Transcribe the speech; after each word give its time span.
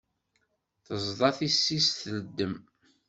Teẓḍa 0.85 1.29
tissist 1.37 1.93
tleddem. 2.01 2.53